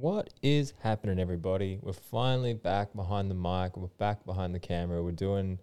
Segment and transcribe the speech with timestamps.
[0.00, 1.80] What is happening, everybody?
[1.82, 3.76] We're finally back behind the mic.
[3.76, 5.02] We're back behind the camera.
[5.02, 5.58] We're doing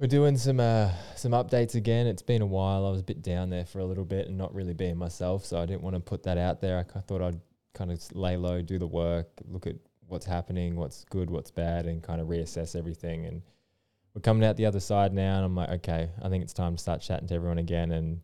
[0.00, 2.08] we're doing some uh, some updates again.
[2.08, 2.84] It's been a while.
[2.84, 5.44] I was a bit down there for a little bit and not really being myself,
[5.44, 6.84] so I didn't want to put that out there.
[6.96, 7.40] I thought I'd
[7.74, 9.76] kind of lay low, do the work, look at
[10.08, 13.24] what's happening, what's good, what's bad, and kind of reassess everything.
[13.24, 13.42] And
[14.14, 16.74] we're coming out the other side now, and I'm like, okay, I think it's time
[16.74, 18.22] to start chatting to everyone again and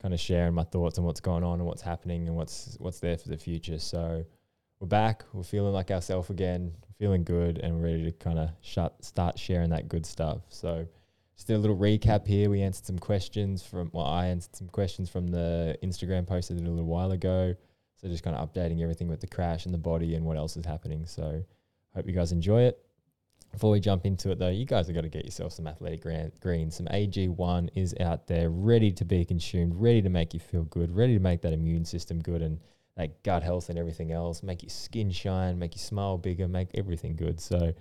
[0.00, 3.00] kind of sharing my thoughts on what's going on and what's happening and what's what's
[3.00, 3.78] there for the future.
[3.78, 4.24] So
[4.80, 5.24] we're back.
[5.32, 9.38] We're feeling like ourselves again, feeling good, and we're ready to kind of shut, start
[9.38, 10.42] sharing that good stuff.
[10.48, 10.86] So
[11.36, 12.50] just a little recap here.
[12.50, 16.54] We answered some questions from, well, I answered some questions from the Instagram post I
[16.54, 17.54] did a little while ago.
[17.96, 20.56] So just kind of updating everything with the crash and the body and what else
[20.56, 21.06] is happening.
[21.06, 21.44] So
[21.94, 22.84] hope you guys enjoy it.
[23.52, 26.02] Before we jump into it though, you guys have got to get yourself some athletic
[26.02, 26.70] gran- green.
[26.70, 30.94] Some AG1 is out there ready to be consumed, ready to make you feel good,
[30.94, 32.60] ready to make that immune system good and
[32.96, 36.68] that gut health and everything else, make your skin shine, make you smile bigger, make
[36.74, 37.40] everything good.
[37.40, 37.74] So if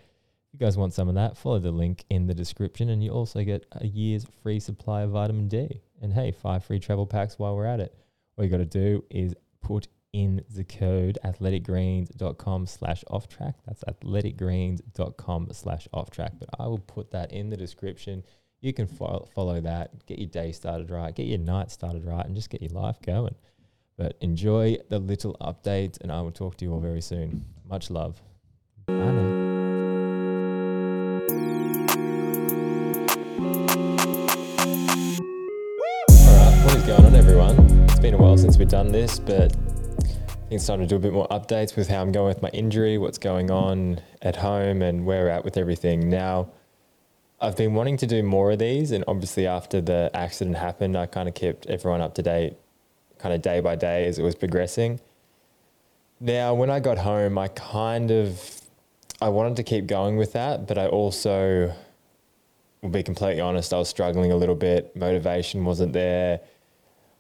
[0.54, 3.44] you guys want some of that, follow the link in the description and you also
[3.44, 5.82] get a year's free supply of vitamin D.
[6.02, 7.96] And hey, five free travel packs while we're at it.
[8.38, 13.56] All you got to do is put in the code athleticgreens.com slash off track.
[13.66, 16.34] That's athleticgreens.com slash off track.
[16.40, 18.24] But I will put that in the description.
[18.62, 22.26] You can follow, follow that, get your day started right, get your night started right,
[22.26, 23.36] and just get your life going.
[23.98, 27.46] But enjoy the little updates, and I will talk to you all very soon.
[27.68, 28.22] Much love.
[28.88, 29.46] Bye now.
[36.10, 37.60] Alright, what is going on, everyone?
[37.84, 39.56] It's been a while since we've done this, but
[40.50, 42.98] It's time to do a bit more updates with how I'm going with my injury,
[42.98, 46.10] what's going on at home, and where we're at with everything.
[46.10, 46.52] Now,
[47.42, 51.06] I've been wanting to do more of these, and obviously, after the accident happened, I
[51.06, 52.56] kind of kept everyone up to date,
[53.18, 55.02] kind of day by day as it was progressing.
[56.22, 58.62] Now, when I got home, I kind of
[59.22, 61.74] I wanted to keep going with that, but I also
[62.82, 64.96] will be completely honest, I was struggling a little bit.
[64.96, 66.40] Motivation wasn't there.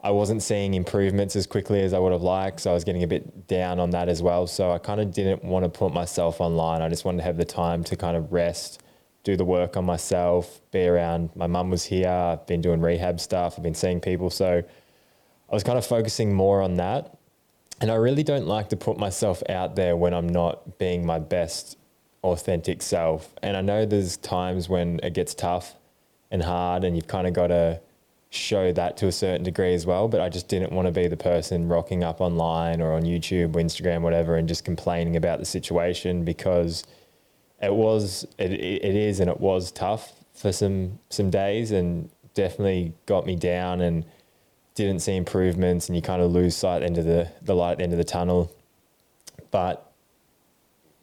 [0.01, 2.61] I wasn't seeing improvements as quickly as I would have liked.
[2.61, 4.45] So I was getting a bit down on that as well.
[4.45, 6.81] So I kind of didn't want to put myself online.
[6.81, 8.81] I just wanted to have the time to kind of rest,
[9.23, 11.31] do the work on myself, be around.
[11.35, 12.09] My mum was here.
[12.09, 13.55] I've been doing rehab stuff.
[13.57, 14.29] I've been seeing people.
[14.29, 14.63] So
[15.49, 17.17] I was kind of focusing more on that.
[17.81, 21.19] And I really don't like to put myself out there when I'm not being my
[21.19, 21.77] best
[22.23, 23.33] authentic self.
[23.41, 25.75] And I know there's times when it gets tough
[26.31, 27.79] and hard, and you've kind of got to
[28.37, 30.07] show that to a certain degree as well.
[30.07, 33.55] But I just didn't want to be the person rocking up online or on YouTube,
[33.55, 36.83] or Instagram, whatever, and just complaining about the situation because
[37.61, 42.93] it was, it, it is, and it was tough for some some days, and definitely
[43.07, 44.05] got me down and
[44.75, 47.83] didn't see improvements, and you kind of lose sight into the the light at the
[47.83, 48.53] end of the tunnel.
[49.49, 49.91] But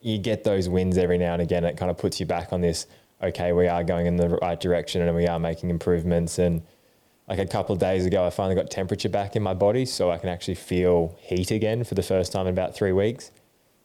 [0.00, 1.64] you get those wins every now and again.
[1.64, 2.86] It kind of puts you back on this.
[3.22, 6.38] Okay, we are going in the right direction, and we are making improvements.
[6.38, 6.62] And
[7.28, 10.10] like a couple of days ago, I finally got temperature back in my body, so
[10.10, 13.30] I can actually feel heat again for the first time in about three weeks.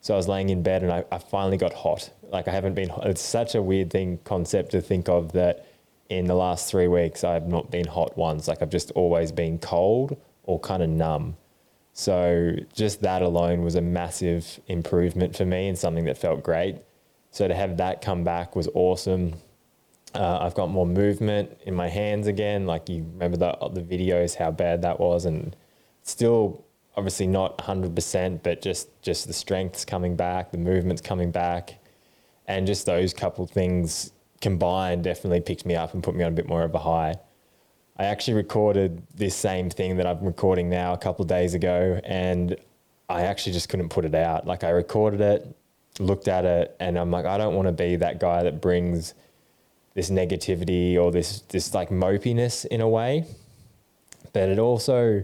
[0.02, 2.12] So I was laying in bed, and I, I finally got hot.
[2.24, 2.92] Like I haven't been.
[3.04, 5.66] It's such a weird thing concept to think of that
[6.10, 8.48] in the last three weeks I have not been hot once.
[8.48, 11.38] Like I've just always been cold or kind of numb.
[11.94, 16.78] So just that alone was a massive improvement for me and something that felt great.
[17.32, 19.36] So to have that come back was awesome.
[20.16, 22.66] Uh, I've got more movement in my hands again.
[22.66, 25.56] Like you remember the the videos, how bad that was, and
[26.04, 26.66] still
[26.98, 31.80] obviously not 100%, but just just the strength's coming back, the movement's coming back,
[32.48, 34.12] and just those couple things
[34.42, 37.16] combined definitely picked me up and put me on a bit more of a high.
[37.98, 42.56] I actually recorded this same thing that I'm recording now a couple days ago, and
[43.10, 44.48] I actually just couldn't put it out.
[44.48, 45.56] Like I recorded it,
[46.00, 49.14] looked at it, and I'm like, I don't want to be that guy that brings
[49.94, 53.26] this negativity or this this like mopiness in a way.
[54.34, 55.24] But it also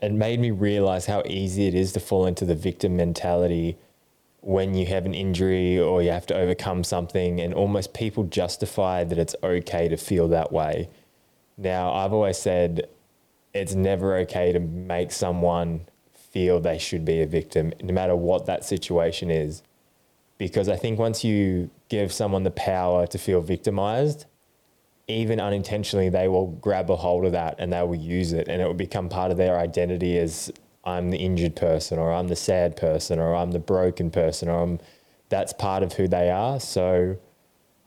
[0.00, 3.76] it made me realize how easy it is to fall into the victim mentality
[4.40, 9.02] when you have an injury or you have to overcome something and almost people justify
[9.02, 10.88] that it's okay to feel that way
[11.58, 12.88] now, I've always said
[13.52, 18.46] it's never okay to make someone feel they should be a victim, no matter what
[18.46, 19.62] that situation is.
[20.38, 24.24] Because I think once you give someone the power to feel victimized,
[25.08, 28.62] even unintentionally, they will grab a hold of that and they will use it, and
[28.62, 30.52] it will become part of their identity as
[30.84, 34.62] I'm the injured person, or I'm the sad person, or I'm the broken person, or
[34.62, 34.78] I'm
[35.28, 36.60] that's part of who they are.
[36.60, 37.16] So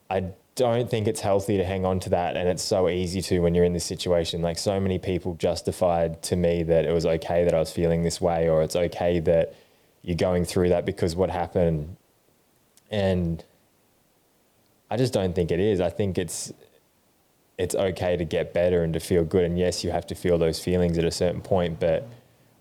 [0.09, 0.25] I
[0.56, 2.36] don't think it's healthy to hang on to that.
[2.36, 4.42] And it's so easy to when you're in this situation.
[4.42, 8.03] Like so many people justified to me that it was okay that I was feeling
[8.03, 9.56] this way, or it's okay that
[10.03, 11.95] you're going through that because what happened.
[12.91, 13.43] And
[14.91, 15.81] I just don't think it is.
[15.81, 16.53] I think it's
[17.57, 19.45] it's okay to get better and to feel good.
[19.45, 22.07] And yes, you have to feel those feelings at a certain point, but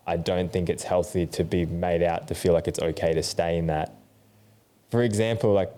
[0.07, 3.23] I don't think it's healthy to be made out to feel like it's okay to
[3.23, 3.95] stay in that.
[4.91, 5.73] For example, like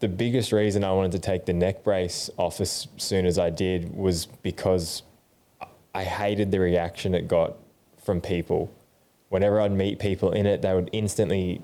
[0.00, 3.50] the biggest reason I wanted to take the neck brace off as soon as I
[3.50, 5.02] did was because
[5.94, 7.56] I hated the reaction it got
[8.02, 8.72] from people.
[9.28, 11.60] Whenever I'd meet people in it, they would instantly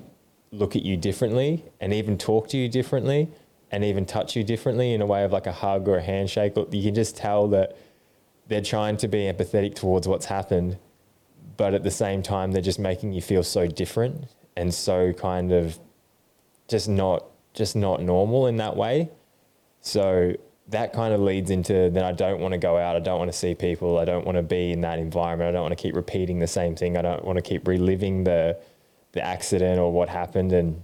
[0.51, 3.29] look at you differently and even talk to you differently
[3.71, 6.53] and even touch you differently in a way of like a hug or a handshake.
[6.55, 7.77] You can just tell that
[8.47, 10.77] they're trying to be empathetic towards what's happened,
[11.55, 14.25] but at the same time, they're just making you feel so different
[14.55, 15.79] and so kind of
[16.67, 19.09] just not just not normal in that way.
[19.81, 20.33] So
[20.69, 22.95] that kind of leads into then I don't want to go out.
[22.95, 23.97] I don't want to see people.
[23.97, 25.49] I don't want to be in that environment.
[25.49, 26.97] I don't want to keep repeating the same thing.
[26.97, 28.57] I don't want to keep reliving the
[29.11, 30.83] the accident or what happened and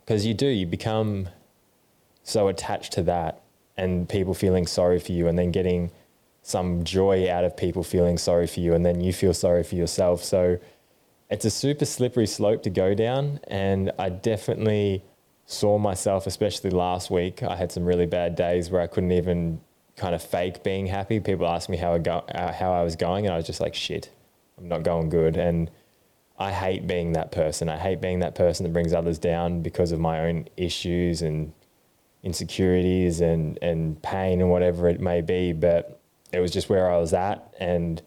[0.00, 1.28] because you do you become
[2.22, 3.42] so attached to that
[3.76, 5.90] and people feeling sorry for you and then getting
[6.42, 9.76] some joy out of people feeling sorry for you and then you feel sorry for
[9.76, 10.22] yourself.
[10.22, 10.58] So
[11.30, 13.40] it's a super slippery slope to go down.
[13.46, 15.02] And I definitely
[15.46, 17.42] saw myself, especially last week.
[17.42, 19.60] I had some really bad days where I couldn't even
[19.96, 21.20] kind of fake being happy.
[21.20, 23.60] People asked me how I, go, uh, how I was going, and I was just
[23.60, 24.10] like, shit,
[24.58, 25.36] I'm not going good.
[25.36, 25.70] And
[26.42, 27.68] I hate being that person.
[27.68, 31.52] I hate being that person that brings others down because of my own issues and
[32.22, 35.52] insecurities and, and pain and whatever it may be.
[35.52, 36.00] But
[36.32, 37.54] it was just where I was at.
[37.58, 38.02] And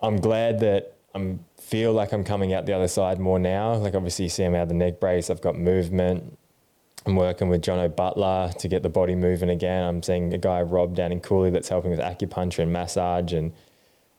[0.00, 3.74] I'm glad that I feel like I'm coming out the other side more now.
[3.74, 5.30] Like obviously you see I'm out of the neck brace.
[5.30, 6.36] I've got movement.
[7.06, 9.84] I'm working with John O'Butler to get the body moving again.
[9.84, 13.52] I'm seeing a guy Rob down in Cooley that's helping with acupuncture and massage, and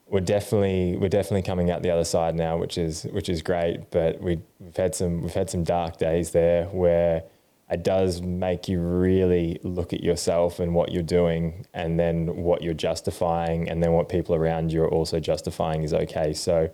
[0.08, 3.90] we're definitely we're definitely coming out the other side now, which is which is great.
[3.92, 7.24] But we we've had some we've had some dark days there where
[7.70, 12.62] it does make you really look at yourself and what you're doing and then what
[12.62, 16.32] you're justifying and then what people around you are also justifying is okay.
[16.34, 16.70] So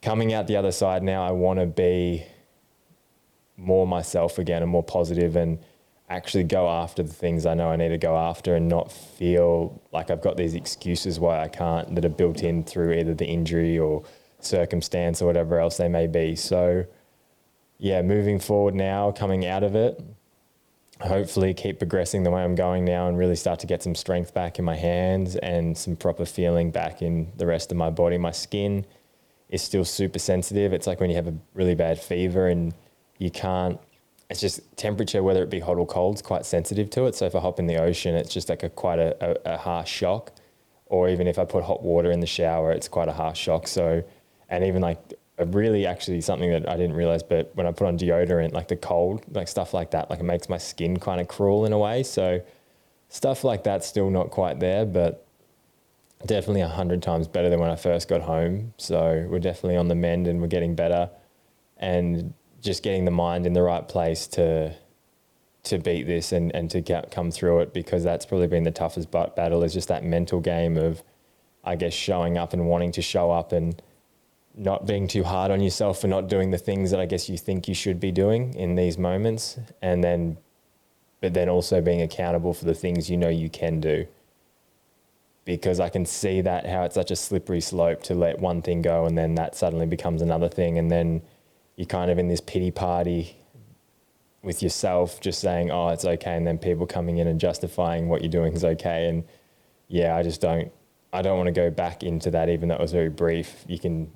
[0.00, 2.24] coming out the other side now, I want to be
[3.58, 5.58] more myself again and more positive and
[6.10, 9.82] actually go after the things I know I need to go after and not feel
[9.92, 13.26] like I've got these excuses why I can't that are built in through either the
[13.26, 14.04] injury or
[14.40, 16.34] circumstance or whatever else they may be.
[16.34, 16.86] So
[17.78, 20.02] yeah, moving forward now, coming out of it,
[21.00, 24.34] hopefully keep progressing the way I'm going now and really start to get some strength
[24.34, 28.18] back in my hands and some proper feeling back in the rest of my body.
[28.18, 28.86] My skin
[29.48, 30.72] is still super sensitive.
[30.72, 32.74] It's like when you have a really bad fever and
[33.18, 33.78] you can't,
[34.30, 37.14] it's just temperature, whether it be hot or cold, is quite sensitive to it.
[37.14, 39.56] So if I hop in the ocean, it's just like a quite a, a, a
[39.56, 40.32] harsh shock.
[40.86, 43.66] Or even if I put hot water in the shower, it's quite a harsh shock.
[43.66, 44.02] So,
[44.48, 44.98] and even like
[45.38, 48.76] really actually something that I didn't realize, but when I put on deodorant, like the
[48.76, 51.78] cold, like stuff like that, like it makes my skin kind of cruel in a
[51.78, 52.02] way.
[52.02, 52.42] So
[53.08, 55.26] stuff like that's still not quite there, but
[56.26, 58.74] definitely a hundred times better than when I first got home.
[58.76, 61.08] So we're definitely on the mend and we're getting better
[61.78, 64.74] and just getting the mind in the right place to
[65.64, 68.70] to beat this and, and to get, come through it because that's probably been the
[68.70, 71.02] toughest battle is just that mental game of
[71.62, 73.80] I guess showing up and wanting to show up and
[74.58, 77.36] not being too hard on yourself for not doing the things that I guess you
[77.38, 80.38] think you should be doing in these moments, and then,
[81.20, 84.06] but then also being accountable for the things you know you can do.
[85.44, 88.82] Because I can see that how it's such a slippery slope to let one thing
[88.82, 91.22] go and then that suddenly becomes another thing, and then
[91.78, 93.36] you're kind of in this pity party
[94.42, 98.20] with yourself, just saying, "Oh, it's okay," and then people coming in and justifying what
[98.20, 99.22] you're doing is okay, and
[99.86, 100.72] yeah, I just don't.
[101.12, 103.64] I don't want to go back into that, even though it was very brief.
[103.68, 104.10] You can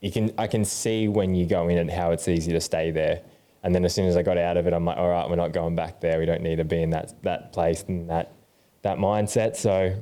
[0.00, 2.90] you can I can see when you go in and how it's easy to stay
[2.90, 3.20] there.
[3.62, 5.36] And then as soon as I got out of it, I'm like, all right, we're
[5.36, 6.18] not going back there.
[6.18, 8.32] We don't need to be in that that place and that
[8.80, 9.54] that mindset.
[9.56, 9.94] So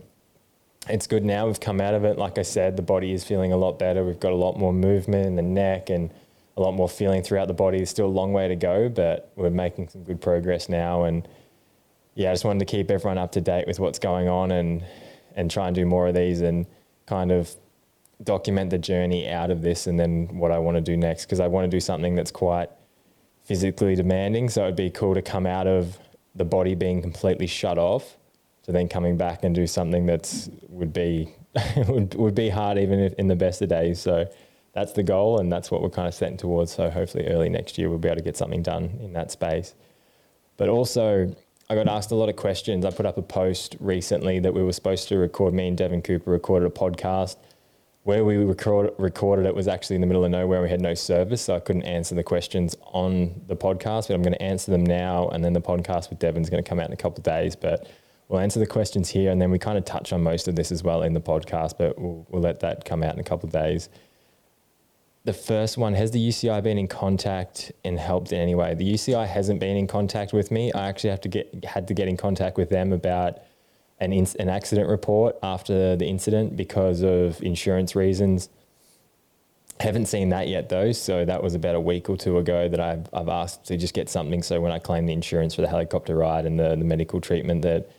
[0.88, 1.48] it's good now.
[1.48, 2.18] We've come out of it.
[2.18, 4.04] Like I said, the body is feeling a lot better.
[4.04, 6.12] We've got a lot more movement in the neck and
[6.56, 7.78] a lot more feeling throughout the body.
[7.78, 11.04] There's still a long way to go, but we're making some good progress now.
[11.04, 11.26] And
[12.14, 14.84] yeah, I just wanted to keep everyone up to date with what's going on and
[15.36, 16.64] and try and do more of these and
[17.06, 17.52] kind of
[18.22, 21.40] document the journey out of this and then what I want to do next because
[21.40, 22.70] I want to do something that's quite
[23.42, 24.48] physically demanding.
[24.48, 25.98] So it'd be cool to come out of
[26.34, 28.16] the body being completely shut off
[28.62, 31.34] to then coming back and do something that's would be
[31.88, 34.00] would, would be hard even if in the best of days.
[34.00, 34.26] So
[34.74, 36.72] that's the goal and that's what we're kind of setting towards.
[36.72, 39.74] So hopefully early next year we'll be able to get something done in that space.
[40.56, 41.34] But also
[41.70, 42.84] I got asked a lot of questions.
[42.84, 46.02] I put up a post recently that we were supposed to record me and Devin
[46.02, 47.36] Cooper recorded a podcast
[48.04, 50.60] where we record, recorded it was actually in the middle of nowhere.
[50.60, 54.08] We had no service, so I couldn't answer the questions on the podcast.
[54.08, 56.68] But I'm going to answer them now, and then the podcast with Devin's going to
[56.68, 57.56] come out in a couple of days.
[57.56, 57.88] But
[58.28, 60.70] we'll answer the questions here, and then we kind of touch on most of this
[60.70, 61.78] as well in the podcast.
[61.78, 63.88] But we'll, we'll let that come out in a couple of days.
[65.24, 68.74] The first one has the UCI been in contact and helped in any way?
[68.74, 70.70] The UCI hasn't been in contact with me.
[70.72, 73.38] I actually have to get had to get in contact with them about
[74.00, 78.50] an, an accident report after the incident because of insurance reasons.
[79.80, 82.78] Haven't seen that yet though, so that was about a week or two ago that
[82.78, 85.68] I've, I've asked to just get something so when I claim the insurance for the
[85.68, 87.90] helicopter ride and the, the medical treatment that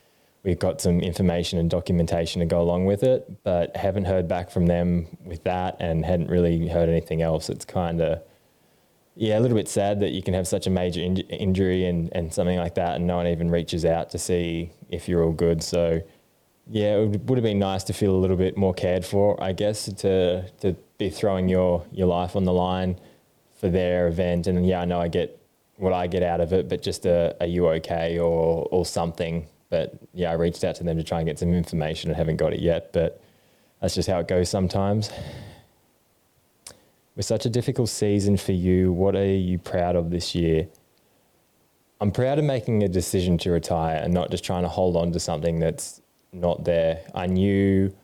[0.45, 4.51] we've got some information and documentation to go along with it, but haven't heard back
[4.51, 7.49] from them with that and hadn't really heard anything else.
[7.49, 8.21] It's kind of
[9.15, 12.09] yeah, a little bit sad that you can have such a major in- injury and,
[12.13, 15.31] and something like that, and no one even reaches out to see if you're all
[15.31, 15.63] good.
[15.63, 16.01] So,
[16.69, 19.53] yeah, it would have been nice to feel a little bit more cared for, I
[19.53, 22.99] guess, to to be throwing your your life on the line
[23.59, 24.47] for their event.
[24.47, 25.39] And yeah, I know I get
[25.77, 29.47] what I get out of it, but just a are you okay or or something.
[29.69, 32.37] But yeah, I reached out to them to try and get some information and haven't
[32.37, 32.93] got it yet.
[32.93, 33.21] But
[33.81, 35.11] that's just how it goes sometimes.
[37.15, 40.67] With such a difficult season for you, what are you proud of this year?
[42.01, 45.11] I'm proud of making a decision to retire and not just trying to hold on
[45.13, 46.01] to something that's
[46.33, 47.01] not there.
[47.15, 47.95] I knew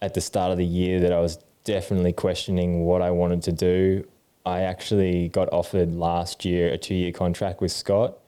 [0.00, 3.52] at the start of the year that I was definitely questioning what I wanted to
[3.52, 4.06] do.
[4.44, 8.18] I actually got offered last year a two year contract with Scott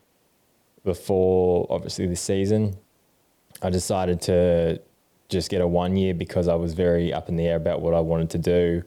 [0.83, 2.75] before obviously this season.
[3.61, 4.81] I decided to
[5.27, 7.93] just get a one year because I was very up in the air about what
[7.93, 8.83] I wanted to do.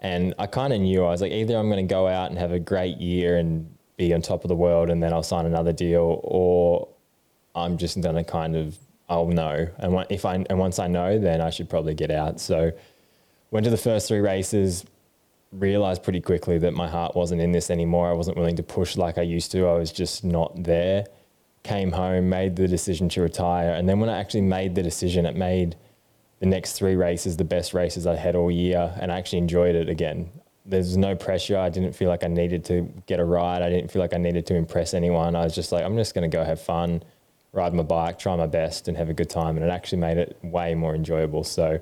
[0.00, 2.38] And I kind of knew I was like, either I'm going to go out and
[2.38, 5.46] have a great year and be on top of the world, and then I'll sign
[5.46, 6.88] another deal, or
[7.54, 8.76] I'm just going to kind of
[9.08, 9.68] I'll know.
[9.78, 12.40] And if I and once I know, then I should probably get out.
[12.40, 12.72] So
[13.50, 14.84] went to the first three races,
[15.52, 18.10] realized pretty quickly that my heart wasn't in this anymore.
[18.10, 19.66] I wasn't willing to push like I used to.
[19.68, 21.06] I was just not there.
[21.64, 25.26] Came home, made the decision to retire, and then when I actually made the decision,
[25.26, 25.76] it made
[26.40, 29.74] the next three races the best races I had all year, and I actually enjoyed
[29.74, 30.30] it again.
[30.66, 31.56] There's no pressure.
[31.56, 33.62] I didn't feel like I needed to get a ride.
[33.62, 35.34] I didn't feel like I needed to impress anyone.
[35.36, 37.02] I was just like, I'm just going to go have fun,
[37.52, 39.56] ride my bike, try my best, and have a good time.
[39.56, 41.44] And it actually made it way more enjoyable.
[41.44, 41.80] So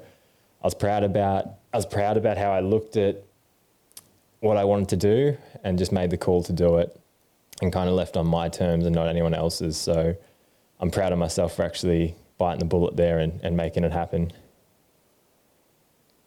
[0.62, 3.24] I was proud about I was proud about how I looked at
[4.38, 6.96] what I wanted to do and just made the call to do it
[7.62, 9.76] and kind of left on my terms and not anyone else's.
[9.76, 10.14] So
[10.80, 14.32] I'm proud of myself for actually biting the bullet there and, and making it happen.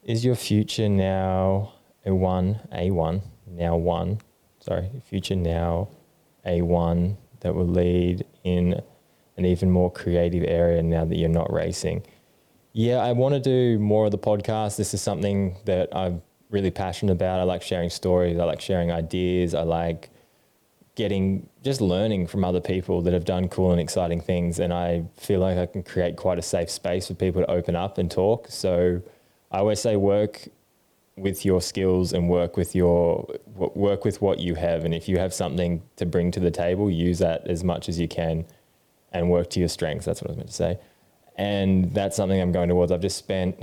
[0.02, 1.74] Is your future now
[2.06, 4.20] a one, a one, now one?
[4.60, 5.90] Sorry, future now
[6.46, 8.82] a one that will lead in
[9.38, 12.04] an even more creative area now that you're not racing.
[12.72, 14.78] Yeah, I want to do more of the podcast.
[14.78, 17.40] This is something that I'm really passionate about.
[17.40, 18.40] I like sharing stories.
[18.40, 19.54] I like sharing ideas.
[19.54, 20.10] I like
[20.96, 24.60] getting just learning from other people that have done cool and exciting things.
[24.60, 27.76] And I feel like I can create quite a safe space for people to open
[27.76, 28.48] up and talk.
[28.50, 29.02] So
[29.52, 30.48] I always say work
[31.18, 34.86] with your skills and work with your work with what you have.
[34.86, 38.00] And if you have something to bring to the table use that as much as
[38.00, 38.46] you can
[39.12, 40.06] and work to your strengths.
[40.06, 40.80] That's what i was meant to say.
[41.38, 42.92] And that's something i'm going towards.
[42.92, 43.62] I've just spent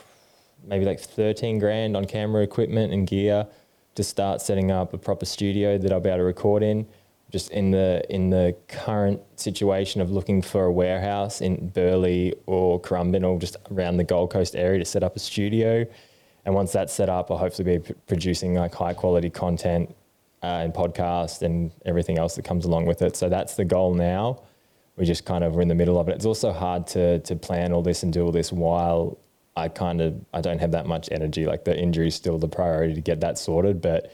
[0.64, 3.46] maybe like 13 grand on camera equipment and gear
[3.94, 6.86] to start setting up a proper studio that i'll be able to record in
[7.32, 12.78] just in the in the current situation of looking for a warehouse in Burleigh or
[12.78, 15.86] Currumbin or just around the Gold Coast area to set up a studio.
[16.44, 19.94] And once that's set up, I'll hopefully be producing like high quality content
[20.42, 23.16] uh, and podcast and everything else that comes along with it.
[23.16, 24.42] So that's the goal now.
[24.96, 26.16] We just kind of we're in the middle of it.
[26.16, 29.16] It's also hard to to plan all this and do all this while
[29.56, 31.46] I kind of I don't have that much energy.
[31.46, 34.12] Like the injury is still the priority to get that sorted, but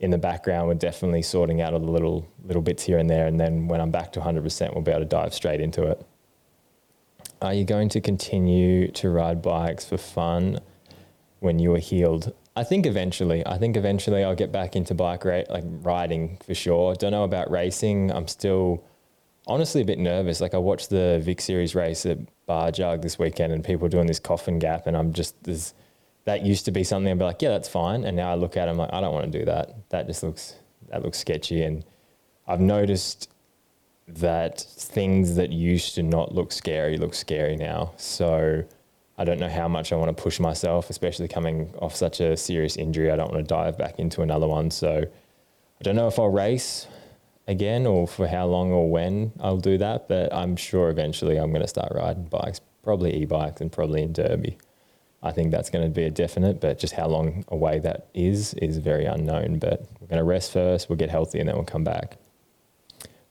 [0.00, 3.26] in the background, we're definitely sorting out all the little little bits here and there.
[3.26, 6.04] And then when I'm back to 100%, we'll be able to dive straight into it.
[7.42, 10.60] Are you going to continue to ride bikes for fun
[11.38, 12.34] when you are healed?
[12.56, 13.46] I think eventually.
[13.46, 16.94] I think eventually I'll get back into bike ra- like riding for sure.
[16.94, 18.10] Don't know about racing.
[18.10, 18.84] I'm still
[19.46, 20.40] honestly a bit nervous.
[20.40, 22.18] Like I watched the Vic Series race at
[22.50, 25.72] Barjarg this weekend, and people doing this coffin gap, and I'm just there's
[26.24, 28.04] that used to be something I'd be like, yeah, that's fine.
[28.04, 29.74] And now I look at it, I'm like, I don't want to do that.
[29.90, 30.56] That just looks
[30.88, 31.62] that looks sketchy.
[31.62, 31.84] And
[32.48, 33.30] I've noticed
[34.08, 37.92] that things that used to not look scary look scary now.
[37.96, 38.64] So
[39.16, 42.36] I don't know how much I want to push myself, especially coming off such a
[42.36, 43.10] serious injury.
[43.12, 44.70] I don't want to dive back into another one.
[44.70, 45.04] So
[45.80, 46.88] I don't know if I'll race
[47.50, 51.50] again or for how long or when I'll do that, but I'm sure eventually I'm
[51.50, 54.56] going to start riding bikes, probably e bikes and probably in Derby.
[55.22, 58.54] I think that's going to be a definite, but just how long away that is
[58.54, 59.58] is very unknown.
[59.58, 62.16] But we're going to rest first, we'll get healthy, and then we'll come back.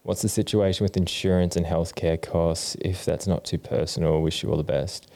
[0.04, 2.76] What's the situation with insurance and healthcare costs?
[2.82, 5.10] If that's not too personal, wish you all the best.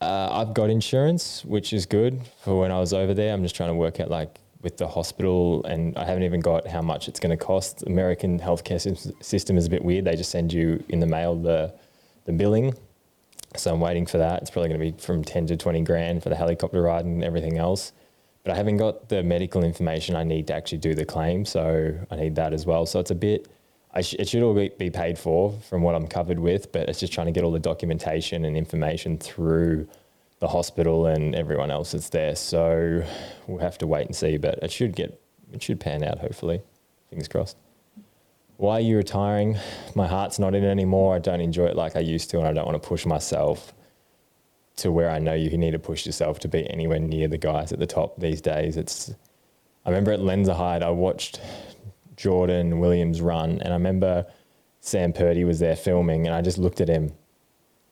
[0.00, 3.34] Uh, I've got insurance, which is good for when I was over there.
[3.34, 6.66] I'm just trying to work out like with the hospital, and I haven't even got
[6.66, 7.84] how much it's going to cost.
[7.86, 8.80] American healthcare
[9.22, 10.06] system is a bit weird.
[10.06, 11.72] They just send you in the mail the
[12.24, 12.74] the billing.
[13.54, 14.42] So I'm waiting for that.
[14.42, 17.22] It's probably going to be from 10 to 20 grand for the helicopter ride and
[17.22, 17.92] everything else.
[18.42, 21.44] But I haven't got the medical information I need to actually do the claim.
[21.44, 22.86] So I need that as well.
[22.86, 23.46] So it's a bit,
[24.00, 27.12] sh- it should all be paid for from what I'm covered with, but it's just
[27.12, 29.86] trying to get all the documentation and information through
[30.38, 32.36] the hospital and everyone else that's there.
[32.36, 33.04] So
[33.46, 35.20] we'll have to wait and see, but it should get,
[35.52, 36.62] it should pan out hopefully.
[37.08, 37.56] Fingers crossed
[38.56, 39.58] why are you retiring?
[39.94, 41.14] My heart's not in it anymore.
[41.14, 43.74] I don't enjoy it like I used to, and I don't want to push myself
[44.76, 47.72] to where I know you need to push yourself to be anywhere near the guys
[47.72, 48.76] at the top these days.
[48.76, 49.14] It's
[49.84, 51.40] I remember at Lenzerheide, I watched
[52.16, 54.26] Jordan Williams run, and I remember
[54.80, 57.12] Sam Purdy was there filming, and I just looked at him,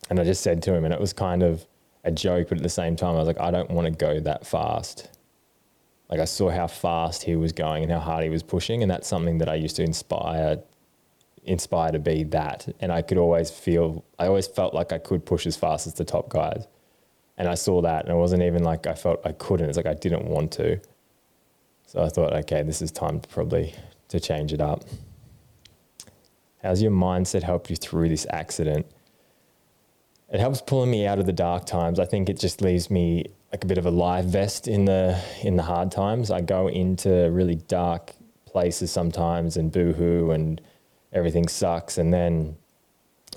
[0.08, 1.66] and I just said to him, and it was kind of
[2.04, 4.20] a joke, but at the same time, I was like, I don't want to go
[4.20, 5.08] that fast
[6.14, 8.90] like I saw how fast he was going and how hard he was pushing, and
[8.90, 10.58] that's something that I used to inspire
[11.46, 12.68] inspire to be that.
[12.80, 15.92] And I could always feel, I always felt like I could push as fast as
[15.94, 16.66] the top guys.
[17.36, 19.68] And I saw that, and it wasn't even like I felt I couldn't.
[19.68, 20.80] It's like I didn't want to.
[21.86, 23.74] So I thought, okay, this is time to probably
[24.08, 24.84] to change it up.
[26.62, 28.86] How's your mindset helped you through this accident?
[30.32, 32.00] It helps pulling me out of the dark times.
[32.00, 35.20] I think it just leaves me like a bit of a live vest in the
[35.42, 36.30] in the hard times.
[36.30, 38.12] I go into really dark
[38.46, 40.60] places sometimes and boohoo and
[41.12, 42.56] everything sucks, and then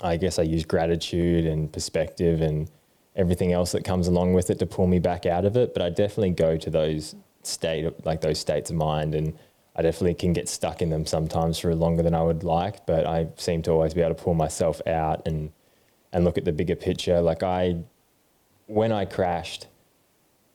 [0.01, 2.69] I guess I use gratitude and perspective and
[3.15, 5.73] everything else that comes along with it to pull me back out of it.
[5.73, 9.37] But I definitely go to those state like those states of mind and
[9.75, 13.05] I definitely can get stuck in them sometimes for longer than I would like, but
[13.05, 15.51] I seem to always be able to pull myself out and
[16.11, 17.21] and look at the bigger picture.
[17.21, 17.77] Like I
[18.67, 19.67] when I crashed,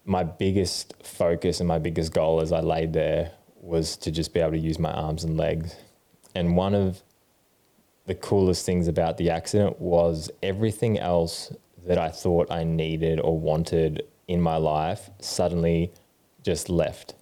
[0.04, 4.40] my biggest focus and my biggest goal as I laid there was to just be
[4.40, 5.76] able to use my arms and legs.
[6.34, 7.02] And one of
[8.06, 11.52] the coolest things about the accident was everything else
[11.86, 15.92] that I thought I needed or wanted in my life suddenly
[16.42, 17.14] just left.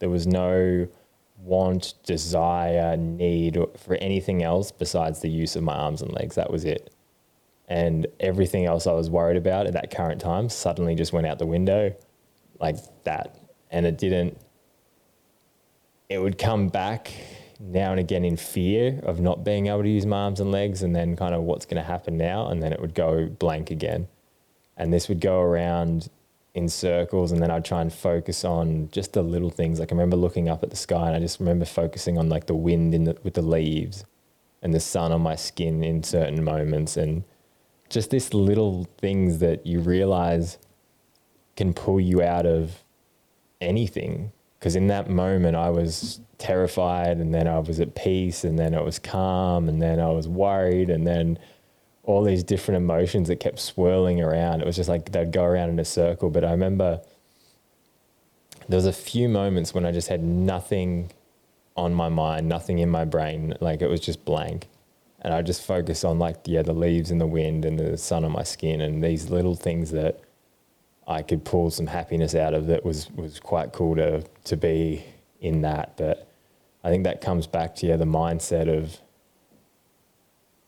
[0.00, 0.88] There was no
[1.36, 6.34] want, desire, need for anything else besides the use of my arms and legs.
[6.34, 6.92] That was it.
[7.68, 11.38] And everything else I was worried about at that current time suddenly just went out
[11.38, 11.94] the window
[12.58, 13.38] like that.
[13.70, 14.38] And it didn't,
[16.08, 17.12] it would come back
[17.60, 20.82] now and again in fear of not being able to use my arms and legs
[20.82, 22.48] and then kind of what's going to happen now.
[22.48, 24.08] And then it would go blank again.
[24.78, 26.08] And this would go around
[26.54, 29.78] in circles and then I'd try and focus on just the little things.
[29.78, 32.46] Like I remember looking up at the sky and I just remember focusing on like
[32.46, 34.04] the wind in the, with the leaves
[34.62, 37.24] and the sun on my skin in certain moments and
[37.88, 40.58] just this little things that you realize
[41.56, 42.82] can pull you out of
[43.60, 44.32] anything.
[44.58, 48.74] Because in that moment, I was terrified, and then I was at peace, and then
[48.74, 51.38] it was calm, and then I was worried, and then
[52.02, 54.62] all these different emotions that kept swirling around.
[54.62, 56.30] It was just like they'd go around in a circle.
[56.30, 57.00] But I remember
[58.68, 61.12] there was a few moments when I just had nothing
[61.76, 63.54] on my mind, nothing in my brain.
[63.60, 64.68] Like it was just blank.
[65.20, 68.24] And I just focus on like, yeah, the leaves and the wind and the sun
[68.24, 70.20] on my skin and these little things that
[71.08, 75.04] I could pull some happiness out of that was was quite cool to to be
[75.40, 75.96] in that.
[75.96, 76.28] But
[76.84, 78.98] I think that comes back to yeah, the mindset of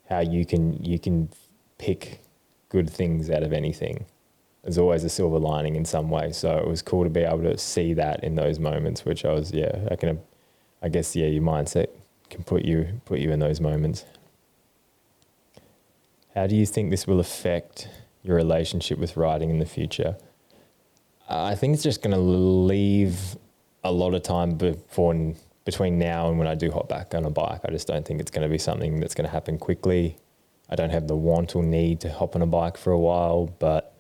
[0.09, 1.29] how you can you can
[1.79, 2.21] pick
[2.71, 4.07] good things out of anything.
[4.63, 6.33] There's always a silver lining in some way.
[6.33, 9.33] So it was cool to be able to see that in those moments, which I
[9.33, 10.21] was yeah, I can
[10.83, 11.89] I guess yeah, your mindset
[12.31, 14.07] can put you put you in those moments.
[16.41, 17.87] How do you think this will affect
[18.23, 20.17] your relationship with riding in the future?
[21.29, 23.37] I think it's just going to leave
[23.85, 25.35] a lot of time before
[25.67, 27.61] between now and when I do hop back on a bike.
[27.67, 30.17] I just don't think it's going to be something that's going to happen quickly.
[30.71, 33.55] I don't have the want or need to hop on a bike for a while,
[33.59, 33.95] but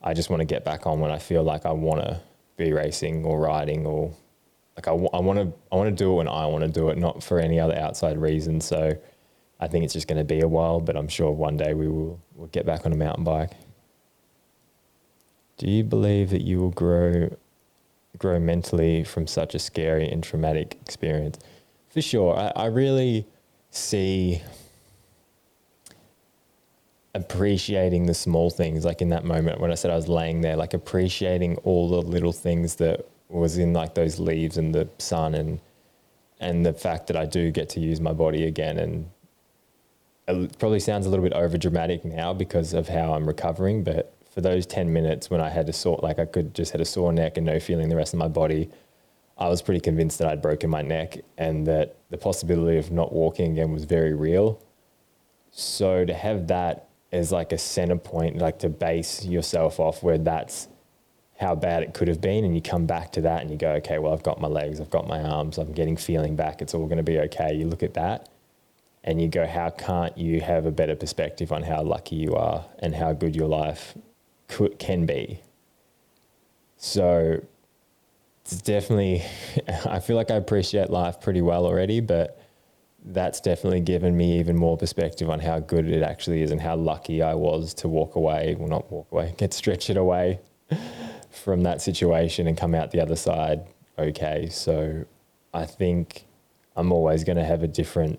[0.00, 2.20] I just want to get back on when I feel like I want to
[2.56, 4.14] be racing or riding or
[4.76, 6.90] like I, I want to I want to do it when I want to do
[6.90, 8.60] it, not for any other outside reason.
[8.60, 8.96] So
[9.58, 11.88] I think it's just going to be a while, but I'm sure one day we
[11.88, 13.52] will we'll get back on a mountain bike.
[15.56, 17.34] Do you believe that you will grow
[18.18, 21.38] grow mentally from such a scary and traumatic experience?
[21.88, 22.36] For sure.
[22.36, 23.26] I, I really
[23.70, 24.42] see
[27.14, 30.56] appreciating the small things, like in that moment when I said I was laying there,
[30.56, 35.34] like appreciating all the little things that was in like those leaves and the sun
[35.34, 35.60] and
[36.38, 39.10] and the fact that I do get to use my body again and
[40.28, 44.14] it probably sounds a little bit over dramatic now because of how I'm recovering, but
[44.30, 46.84] for those 10 minutes when I had a sore, like I could just had a
[46.84, 48.68] sore neck and no feeling the rest of my body,
[49.38, 53.12] I was pretty convinced that I'd broken my neck and that the possibility of not
[53.12, 54.62] walking again was very real.
[55.50, 60.18] So to have that as like a center point, like to base yourself off where
[60.18, 60.68] that's
[61.38, 63.72] how bad it could have been, and you come back to that and you go,
[63.72, 66.74] okay, well, I've got my legs, I've got my arms, I'm getting feeling back, it's
[66.74, 67.54] all going to be okay.
[67.54, 68.30] You look at that
[69.06, 72.64] and you go, how can't you have a better perspective on how lucky you are
[72.80, 73.94] and how good your life
[74.48, 75.40] could, can be?
[76.76, 77.40] So
[78.44, 79.22] it's definitely,
[79.86, 82.42] I feel like I appreciate life pretty well already, but
[83.08, 86.74] that's definitely given me even more perspective on how good it actually is and how
[86.74, 90.40] lucky I was to walk away, well, not walk away, get stretched away
[91.30, 93.64] from that situation and come out the other side
[93.98, 94.48] okay.
[94.50, 95.04] So
[95.52, 96.26] I think
[96.76, 98.18] I'm always going to have a different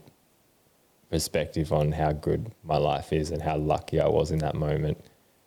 [1.09, 5.03] perspective on how good my life is and how lucky I was in that moment,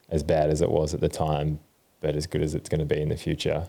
[0.08, 1.60] as bad as it was at the time,
[2.00, 3.66] but as good as it's going to be in the future.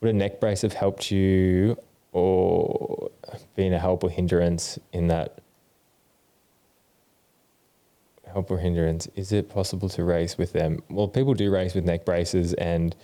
[0.00, 1.76] Would a neck brace have helped you
[2.12, 3.10] or
[3.56, 5.38] been a help or hindrance in that
[8.32, 9.08] help or hindrance?
[9.14, 10.82] Is it possible to race with them?
[10.88, 12.94] Well, people do race with neck braces and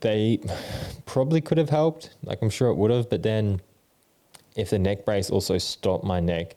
[0.00, 0.40] they
[1.06, 2.10] probably could have helped.
[2.22, 3.60] Like I'm sure it would have, but then
[4.56, 6.56] if the neck brace also stopped my neck,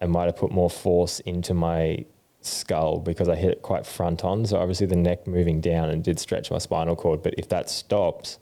[0.00, 2.04] I might have put more force into my
[2.40, 4.46] skull because I hit it quite front on.
[4.46, 7.22] So obviously the neck moving down and did stretch my spinal cord.
[7.22, 8.38] But if that stops,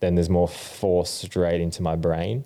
[0.00, 2.44] then there's more force straight into my brain.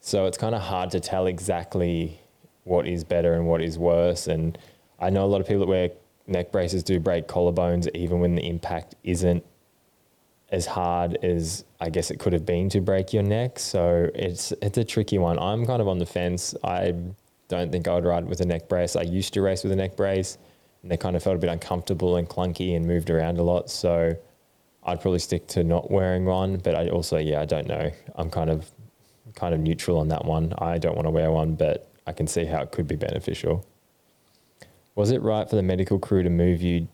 [0.00, 2.18] So it's kind of hard to tell exactly
[2.64, 4.26] what is better and what is worse.
[4.26, 4.58] And
[4.98, 5.90] I know a lot of people that wear
[6.26, 9.44] neck braces do break collarbones even when the impact isn't
[10.50, 13.58] as hard as I guess it could have been to break your neck.
[13.58, 15.38] So it's it's a tricky one.
[15.38, 16.54] I'm kind of on the fence.
[16.62, 16.94] I
[17.48, 18.96] don't think I would ride with a neck brace.
[18.96, 20.38] I used to race with a neck brace
[20.82, 23.70] and they kind of felt a bit uncomfortable and clunky and moved around a lot.
[23.70, 24.16] So
[24.84, 26.58] I'd probably stick to not wearing one.
[26.58, 27.90] But I also, yeah, I don't know.
[28.14, 28.70] I'm kind of
[29.34, 30.54] kind of neutral on that one.
[30.58, 33.66] I don't want to wear one, but I can see how it could be beneficial.
[34.94, 36.88] Was it right for the medical crew to move you?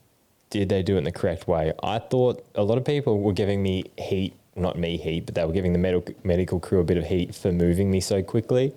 [0.53, 1.73] Did they do it in the correct way?
[1.83, 5.43] I thought a lot of people were giving me heat, not me heat, but they
[5.47, 8.75] were giving the medical medical crew a bit of heat for moving me so quickly.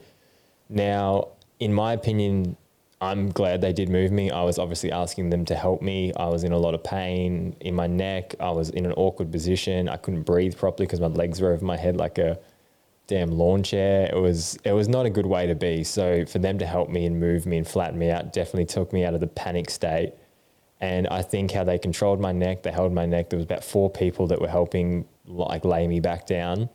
[0.69, 1.27] Now,
[1.59, 2.55] in my opinion,
[3.01, 4.31] I'm glad they did move me.
[4.31, 6.13] I was obviously asking them to help me.
[6.15, 8.35] I was in a lot of pain in my neck.
[8.39, 9.89] I was in an awkward position.
[9.89, 12.39] I couldn't breathe properly because my legs were over my head like a
[13.07, 14.09] damn lawn chair.
[14.13, 15.83] It was it was not a good way to be.
[15.83, 18.93] So for them to help me and move me and flatten me out definitely took
[18.93, 20.13] me out of the panic state.
[20.81, 23.29] And I think how they controlled my neck, they held my neck.
[23.29, 26.69] There was about four people that were helping like lay me back down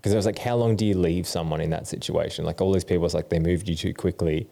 [0.00, 2.46] because I was like, how long do you leave someone in that situation?
[2.46, 4.48] Like all these people was like, they moved you too quickly.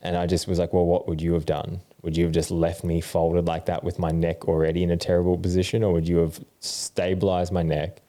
[0.00, 1.80] And I just was like, well, what would you have done?
[2.02, 4.96] Would you have just left me folded like that with my neck already in a
[4.96, 5.82] terrible position?
[5.82, 8.00] Or would you have stabilized my neck,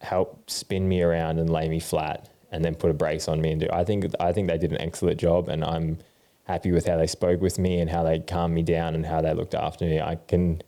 [0.00, 3.52] help spin me around and lay me flat and then put a brace on me
[3.52, 5.98] and do, I think, I think they did an excellent job and I'm
[6.48, 9.20] happy with how they spoke with me and how they calmed me down and how
[9.20, 10.00] they looked after me.
[10.00, 10.62] I can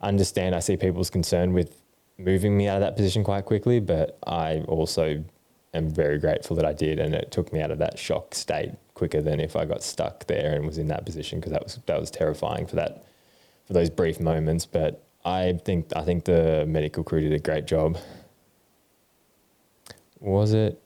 [0.00, 1.80] understand, I see people's concern with
[2.18, 5.24] moving me out of that position quite quickly, but I also
[5.72, 8.72] am very grateful that I did, and it took me out of that shock state
[8.94, 11.78] quicker than if I got stuck there and was in that position because that was
[11.86, 13.04] that was terrifying for that
[13.66, 14.66] for those brief moments.
[14.66, 17.98] But I think I think the medical crew did a great job.
[20.18, 20.82] Was it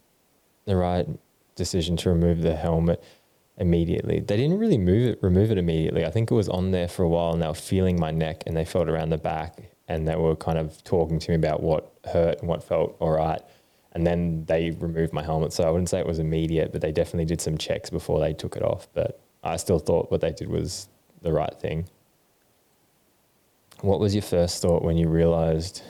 [0.67, 1.09] the right
[1.57, 3.03] decision to remove the helmet
[3.57, 4.21] immediately?
[4.21, 6.05] They didn't really move it remove it immediately.
[6.05, 8.45] I think it was on there for a while and they were feeling my neck
[8.47, 11.63] and they felt around the back and they were kind of talking to me about
[11.63, 13.41] what hurt and what felt all right.
[13.93, 15.53] And then they removed my helmet.
[15.53, 18.33] So I wouldn't say it was immediate, but they definitely did some checks before they
[18.33, 18.89] took it off.
[18.93, 20.89] But I still thought what they did was
[21.23, 21.87] the right thing.
[23.83, 25.83] What was your first thought when you realized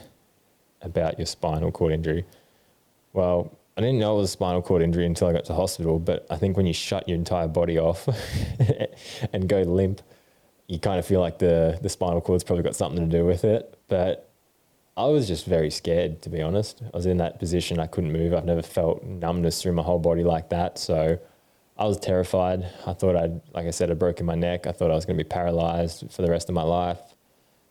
[0.81, 2.25] about your spinal cord injury?
[3.13, 5.99] Well, I didn't know it was a spinal cord injury until I got to hospital,
[5.99, 8.07] but I think when you shut your entire body off
[9.33, 10.01] and go limp,
[10.67, 13.43] you kind of feel like the the spinal cord's probably got something to do with
[13.43, 13.77] it.
[13.87, 14.31] But
[14.97, 16.81] I was just very scared, to be honest.
[16.81, 18.33] I was in that position, I couldn't move.
[18.33, 20.77] I've never felt numbness through my whole body like that.
[20.77, 21.19] So
[21.77, 22.65] I was terrified.
[22.85, 24.67] I thought I'd, like I said, I'd broken my neck.
[24.67, 27.01] I thought I was going to be paralyzed for the rest of my life.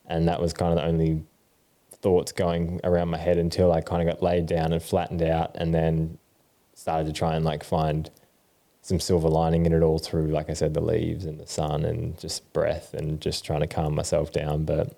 [0.06, 1.24] And that was kind of the only
[2.04, 5.52] thoughts going around my head until I kind of got laid down and flattened out
[5.54, 6.18] and then
[6.74, 8.10] started to try and like find
[8.82, 11.82] some silver lining in it all through, like I said, the leaves and the sun
[11.86, 14.66] and just breath and just trying to calm myself down.
[14.66, 14.94] But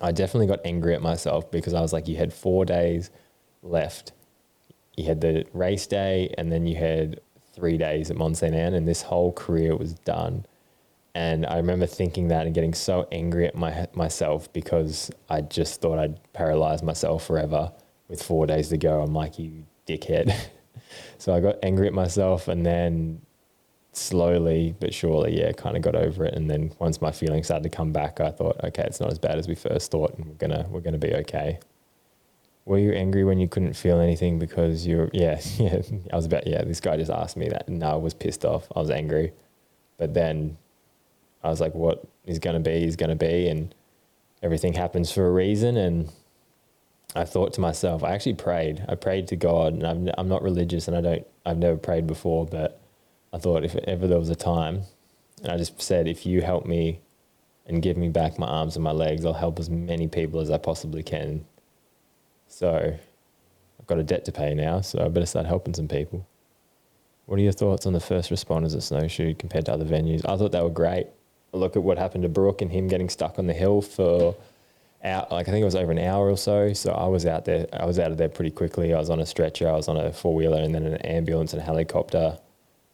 [0.00, 3.10] I definitely got angry at myself because I was like, you had four days
[3.62, 4.12] left.
[4.96, 7.20] You had the race day and then you had
[7.54, 10.46] three days at Mont Anne, and this whole career was done.
[11.14, 15.80] And I remember thinking that and getting so angry at my myself because I just
[15.80, 17.72] thought I'd paralyze myself forever
[18.08, 19.02] with four days to go.
[19.02, 20.34] I'm like, you dickhead.
[21.18, 23.20] so I got angry at myself and then
[23.92, 26.34] slowly but surely, yeah, kind of got over it.
[26.34, 29.18] And then once my feelings started to come back, I thought, okay, it's not as
[29.18, 31.58] bad as we first thought, and we're gonna we're gonna be okay.
[32.64, 35.82] Were you angry when you couldn't feel anything because you're yeah yeah?
[36.12, 36.64] I was about yeah.
[36.64, 37.68] This guy just asked me that.
[37.68, 38.66] No, I was pissed off.
[38.74, 39.32] I was angry,
[39.98, 40.56] but then
[41.42, 43.74] I was like, what is gonna be is gonna be, and
[44.42, 46.10] everything happens for a reason, and
[47.14, 48.84] I thought to myself, I actually prayed.
[48.88, 51.26] I prayed to God, and I'm I'm not religious, and I don't.
[51.44, 52.80] I've never prayed before, but
[53.32, 54.82] I thought if ever there was a time,
[55.42, 57.00] and I just said, if you help me
[57.66, 60.50] and give me back my arms and my legs, I'll help as many people as
[60.50, 61.44] I possibly can.
[62.48, 62.96] So
[63.80, 66.26] I've got a debt to pay now, so I better start helping some people.
[67.26, 70.28] What are your thoughts on the first responders at Snowshoe compared to other venues?
[70.28, 71.06] I thought they were great.
[71.52, 74.34] Look at what happened to Brook and him getting stuck on the hill for
[75.04, 76.72] out like I think it was over an hour or so.
[76.72, 77.66] So I was out there.
[77.72, 78.94] I was out of there pretty quickly.
[78.94, 79.68] I was on a stretcher.
[79.68, 82.38] I was on a four wheeler, and then an ambulance and a helicopter,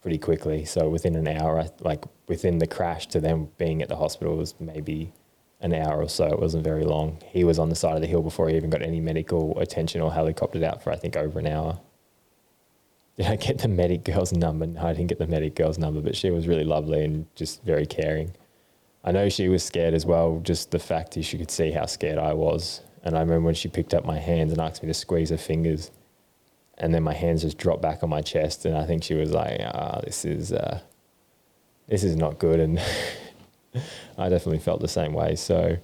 [0.03, 0.65] pretty quickly.
[0.65, 4.55] So within an hour, like within the crash to them being at the hospital was
[4.59, 5.13] maybe
[5.61, 6.27] an hour or so.
[6.27, 7.19] It wasn't very long.
[7.27, 10.01] He was on the side of the hill before he even got any medical attention
[10.01, 11.81] or helicoptered out for I think over an hour.
[13.17, 14.67] Did I get the medic girl's number?
[14.67, 17.65] No, I didn't get the medic girl's number, but she was really lovely and just
[17.65, 18.33] very caring.
[19.05, 21.87] I know she was scared as well, just the fact is, she could see how
[21.87, 22.83] scared I was.
[23.03, 25.37] And I remember when she picked up my hands and asked me to squeeze her
[25.37, 25.91] fingers,
[26.77, 29.31] and then my hands just dropped back on my chest, and I think she was
[29.31, 30.81] like, "Ah, this is uh,
[31.87, 32.79] this is not good." And
[34.19, 35.37] I definitely felt the same way.
[35.37, 35.79] So,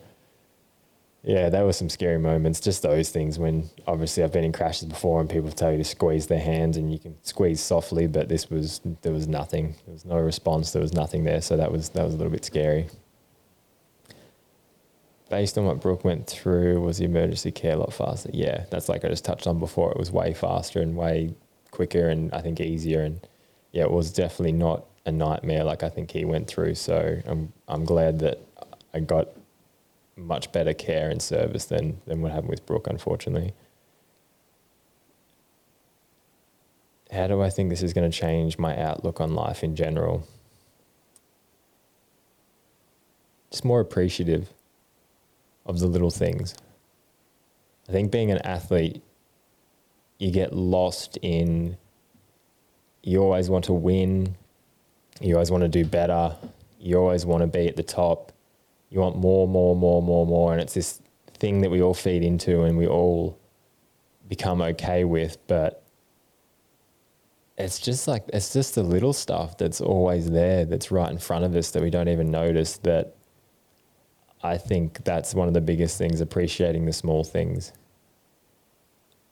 [1.23, 2.61] yeah, there were some scary moments.
[2.61, 5.85] Just those things when obviously I've been in crashes before, and people tell you to
[5.85, 9.77] squeeze their hands, and you can squeeze softly, but this was there was nothing.
[9.87, 10.73] There was no response.
[10.73, 11.41] There was nothing there.
[11.41, 12.89] So that was that was a little bit scary
[15.35, 18.31] based on what Brook went through, was the emergency care a lot faster?
[18.33, 19.91] Yeah, that's like I just touched on before.
[19.91, 21.35] It was way faster and way
[21.73, 23.03] quicker and I think easier.
[23.03, 23.19] And
[23.73, 26.77] yeah, it was definitely not a nightmare like I think he went through.
[26.77, 28.39] So I'm I'm glad that
[28.95, 29.27] I got
[30.15, 33.55] much better care and service than than what happened with Brook, unfortunately.
[37.11, 40.29] How do I think this is going to change my outlook on life in general?
[43.51, 44.55] Just more appreciative
[45.67, 46.55] of the little things.
[47.89, 49.03] I think being an athlete,
[50.19, 51.77] you get lost in,
[53.03, 54.37] you always want to win,
[55.21, 56.37] you always want to do better,
[56.79, 58.33] you always want to be at the top,
[58.91, 60.53] you want more, more, more, more, more.
[60.53, 61.01] And it's this
[61.39, 63.39] thing that we all feed into and we all
[64.29, 65.85] become okay with, but
[67.57, 71.45] it's just like it's just the little stuff that's always there that's right in front
[71.45, 73.15] of us that we don't even notice that
[74.45, 77.73] I think that's one of the biggest things, appreciating the small things.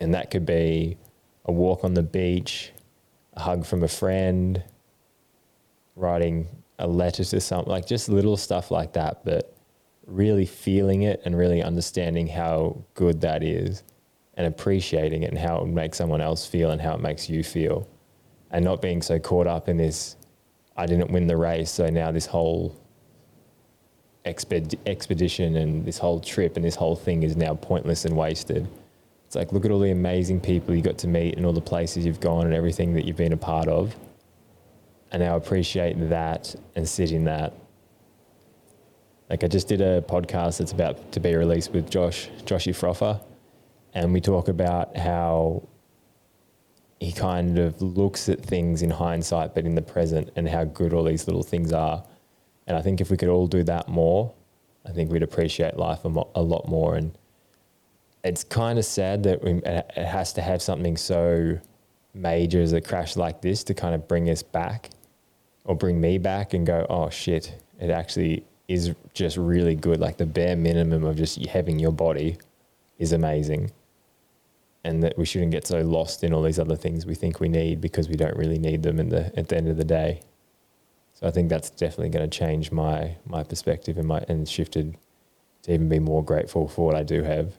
[0.00, 0.96] And that could be
[1.44, 2.72] a walk on the beach,
[3.34, 4.64] a hug from a friend,
[5.96, 6.48] writing
[6.78, 9.54] a letter to something, like just little stuff like that, but
[10.06, 13.82] really feeling it and really understanding how good that is
[14.34, 17.28] and appreciating it and how it would make someone else feel and how it makes
[17.28, 17.86] you feel.
[18.50, 20.16] And not being so caught up in this,
[20.74, 22.81] I didn't win the race, so now this whole
[24.24, 28.68] exped- expedition and this whole trip and this whole thing is now pointless and wasted.
[29.26, 31.60] It's like, look at all the amazing people you got to meet and all the
[31.60, 33.96] places you've gone and everything that you've been a part of.
[35.10, 37.54] And now appreciate that and sit in that.
[39.30, 43.22] Like I just did a podcast that's about to be released with Josh, Joshy Froffer,
[43.94, 45.66] and we talk about how
[47.00, 50.92] he kind of looks at things in hindsight, but in the present, and how good
[50.92, 52.04] all these little things are.
[52.66, 54.32] And I think if we could all do that more,
[54.86, 56.96] I think we'd appreciate life a, mo- a lot more.
[56.96, 57.16] And
[58.24, 61.58] it's kind of sad that we, uh, it has to have something so
[62.14, 64.90] major as a crash like this to kind of bring us back
[65.64, 70.00] or bring me back and go, oh shit, it actually is just really good.
[70.00, 72.38] Like the bare minimum of just having your body
[72.98, 73.72] is amazing.
[74.84, 77.48] And that we shouldn't get so lost in all these other things we think we
[77.48, 80.22] need because we don't really need them in the, at the end of the day.
[81.22, 84.98] So I think that's definitely going to change my my perspective and my and shifted
[85.62, 87.56] to even be more grateful for what I do have.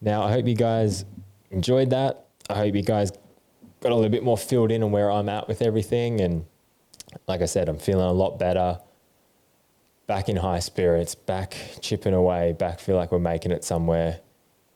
[0.00, 1.04] Now I hope you guys
[1.52, 2.26] enjoyed that.
[2.50, 3.12] I hope you guys
[3.80, 6.20] got a little bit more filled in on where I'm at with everything.
[6.20, 6.44] And
[7.28, 8.80] like I said, I'm feeling a lot better.
[10.08, 14.18] Back in high spirits, back chipping away, back feel like we're making it somewhere.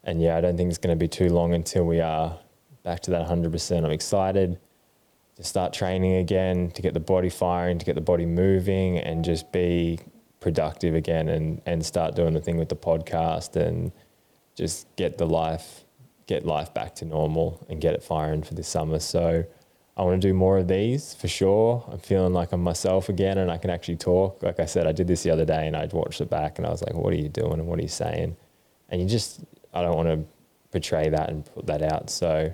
[0.04, 2.38] And yeah, I don't think it's going to be too long until we are
[2.84, 3.84] back to that 100%.
[3.84, 4.60] I'm excited
[5.36, 9.24] to start training again, to get the body firing, to get the body moving, and
[9.24, 10.00] just be
[10.40, 13.92] productive again and, and start doing the thing with the podcast and
[14.54, 15.84] just get the life
[16.26, 18.98] get life back to normal and get it firing for this summer.
[18.98, 19.44] So
[19.96, 21.88] I want to do more of these for sure.
[21.90, 24.42] I'm feeling like I'm myself again and I can actually talk.
[24.42, 26.66] Like I said, I did this the other day and I watched it back and
[26.66, 28.36] I was like, what are you doing and what are you saying?
[28.88, 30.24] And you just, I don't want to
[30.72, 32.10] portray that and put that out.
[32.10, 32.52] So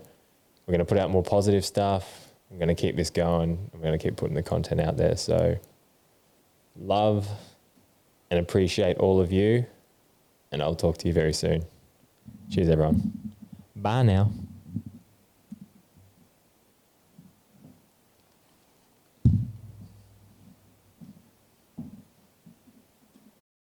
[0.66, 2.21] we're going to put out more positive stuff.
[2.52, 3.70] I'm going to keep this going.
[3.72, 5.16] I'm going to keep putting the content out there.
[5.16, 5.56] So
[6.76, 7.26] love
[8.30, 9.64] and appreciate all of you.
[10.52, 11.64] And I'll talk to you very soon.
[12.50, 13.32] Cheers, everyone.
[13.74, 14.30] Bye now.